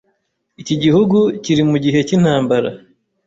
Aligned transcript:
iki 0.61 0.75
gihugu 0.83 1.17
kiri 1.43 1.63
mu 1.69 1.77
gihe 1.83 1.97
nk'icy'intambara 1.99 2.69